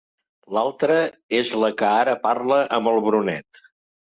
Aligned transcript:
L'altra 0.55 0.95
és 1.41 1.53
la 1.65 1.71
que 1.81 1.91
ara 1.99 2.17
parla 2.27 2.59
amb 2.79 2.93
el 2.93 2.99
Brunet. 3.11 3.63